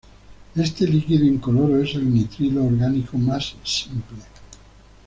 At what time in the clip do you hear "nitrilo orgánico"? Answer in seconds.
2.11-3.19